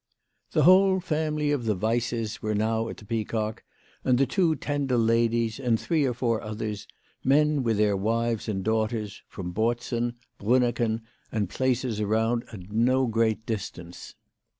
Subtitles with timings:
[0.53, 3.61] The whole family of the Weisses were now at the Peacock,
[4.03, 6.87] and the two Tendel ladies and three or four others,
[7.23, 11.01] men with their wives and daughters, from Botzen, Brunecken,
[11.31, 14.15] and places around at no great distance.